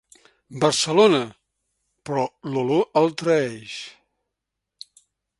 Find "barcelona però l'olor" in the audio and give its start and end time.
0.61-2.81